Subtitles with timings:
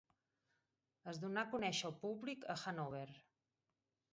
[1.11, 3.07] Es donà conèixer al públic a Hannover.